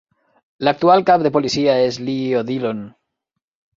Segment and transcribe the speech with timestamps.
[0.67, 2.81] L'actual cap de policia és Lee O'Dillon.